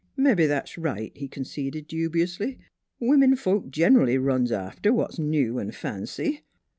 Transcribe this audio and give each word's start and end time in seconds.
"Mebbe 0.17 0.47
that's 0.47 0.79
right," 0.79 1.15
he 1.15 1.27
conceded 1.27 1.85
dubiously;" 1.85 2.57
wimin 2.99 3.37
folks 3.37 3.67
gen'ally 3.69 4.17
runs 4.17 4.51
after 4.51 4.91
what's 4.91 5.19
new 5.19 5.59
an' 5.59 5.69
fancy. 5.69 6.41